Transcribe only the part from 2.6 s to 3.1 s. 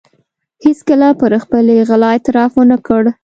نه کړ.